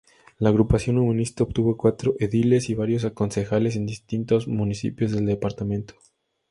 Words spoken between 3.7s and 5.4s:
en distintos municipios del